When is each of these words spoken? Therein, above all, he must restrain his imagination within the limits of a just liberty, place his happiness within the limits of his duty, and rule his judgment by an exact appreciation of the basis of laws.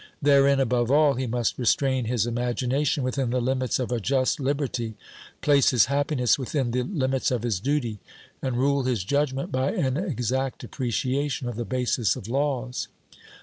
Therein, 0.19 0.59
above 0.59 0.89
all, 0.89 1.13
he 1.13 1.27
must 1.27 1.59
restrain 1.59 2.05
his 2.05 2.25
imagination 2.25 3.03
within 3.03 3.29
the 3.29 3.39
limits 3.39 3.77
of 3.77 3.91
a 3.91 3.99
just 3.99 4.39
liberty, 4.39 4.95
place 5.41 5.69
his 5.69 5.85
happiness 5.85 6.39
within 6.39 6.71
the 6.71 6.81
limits 6.81 7.29
of 7.29 7.43
his 7.43 7.59
duty, 7.59 7.99
and 8.41 8.57
rule 8.57 8.81
his 8.81 9.03
judgment 9.03 9.51
by 9.51 9.73
an 9.73 9.97
exact 9.97 10.63
appreciation 10.63 11.47
of 11.47 11.55
the 11.55 11.65
basis 11.65 12.15
of 12.15 12.27
laws. 12.27 12.87